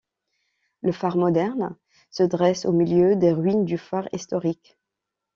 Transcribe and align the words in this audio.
Le 0.81 0.91
phare 0.91 1.15
moderne 1.15 1.75
se 2.09 2.23
dresse 2.23 2.65
au 2.65 2.71
milieu 2.71 3.15
des 3.15 3.31
ruines 3.33 3.65
du 3.65 3.77
phare 3.77 4.09
historique. 4.13 4.75